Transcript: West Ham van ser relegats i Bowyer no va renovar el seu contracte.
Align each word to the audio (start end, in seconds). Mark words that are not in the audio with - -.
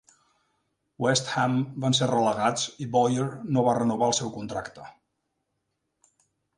West 1.05 1.29
Ham 1.33 1.57
van 1.85 1.97
ser 1.99 2.09
relegats 2.13 2.65
i 2.87 2.89
Bowyer 2.97 3.29
no 3.53 3.67
va 3.71 3.79
renovar 3.83 4.11
el 4.11 4.19
seu 4.23 4.35
contracte. 4.41 4.91